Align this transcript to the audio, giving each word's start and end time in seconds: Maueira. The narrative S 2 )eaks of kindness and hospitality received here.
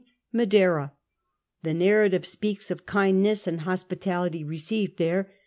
Maueira. 0.33 0.93
The 1.61 1.75
narrative 1.75 2.23
S 2.23 2.35
2 2.35 2.47
)eaks 2.55 2.71
of 2.71 2.87
kindness 2.87 3.45
and 3.45 3.61
hospitality 3.61 4.43
received 4.43 4.97
here. 4.97 5.29